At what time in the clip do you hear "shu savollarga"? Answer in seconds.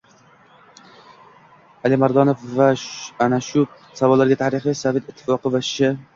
3.49-4.41